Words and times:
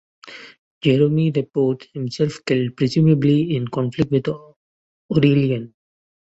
Jerome 0.81 1.31
reports 1.35 1.85
him 1.93 2.07
killed, 2.07 2.75
presumably 2.75 3.55
in 3.55 3.67
conflict 3.67 4.09
with 4.11 4.27
Aurelian. 5.15 5.75